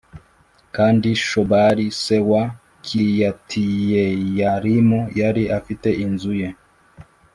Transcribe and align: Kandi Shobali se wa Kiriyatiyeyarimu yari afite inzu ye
Kandi 0.75 1.09
Shobali 1.25 1.87
se 2.01 2.17
wa 2.29 2.43
Kiriyatiyeyarimu 2.85 4.99
yari 5.19 5.43
afite 5.59 5.89
inzu 6.05 6.33
ye 6.41 6.49